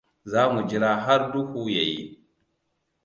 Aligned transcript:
Za 0.31 0.41
mu 0.53 0.61
jira 0.69 0.91
har 1.05 1.21
duhu 1.31 1.61
ya 1.75 1.83
yi. 1.91 2.01